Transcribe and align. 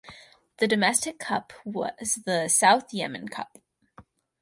The 0.57 0.67
domestic 0.67 1.19
cup 1.19 1.53
was 1.63 2.21
the 2.25 2.47
South 2.47 2.91
Yemen 2.91 3.27
Cup. 3.27 3.59